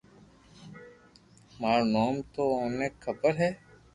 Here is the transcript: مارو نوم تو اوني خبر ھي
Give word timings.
مارو 1.59 1.85
نوم 1.93 2.15
تو 2.33 2.43
اوني 2.59 2.87
خبر 3.03 3.31
ھي 3.41 3.49